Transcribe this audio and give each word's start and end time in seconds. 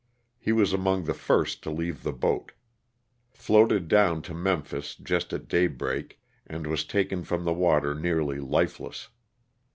He 0.39 0.51
was 0.51 0.73
among 0.73 1.03
the 1.03 1.13
first 1.13 1.61
to 1.61 1.69
leave 1.69 2.01
the 2.01 2.11
boat. 2.11 2.53
Floated 3.33 3.87
down 3.87 4.23
to 4.23 4.33
Memphis, 4.33 4.95
just 4.95 5.31
at 5.31 5.47
daybreak, 5.47 6.19
and 6.47 6.65
was 6.65 6.83
taken 6.83 7.23
from 7.23 7.43
the 7.45 7.53
water 7.53 7.93
nearly 7.93 8.39
lifeless. 8.39 9.09